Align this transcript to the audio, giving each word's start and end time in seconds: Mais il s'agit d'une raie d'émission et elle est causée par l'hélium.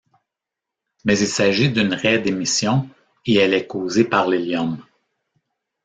Mais 1.05 1.19
il 1.19 1.27
s'agit 1.27 1.71
d'une 1.71 1.93
raie 1.93 2.17
d'émission 2.17 2.89
et 3.27 3.35
elle 3.35 3.53
est 3.53 3.67
causée 3.67 4.03
par 4.03 4.27
l'hélium. 4.27 4.83